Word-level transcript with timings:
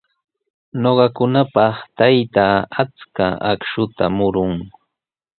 Ñuqakunapaq 0.81 1.75
taytaa 1.97 2.55
achka 2.81 3.25
akshuta 3.49 4.05
murun. 4.17 4.53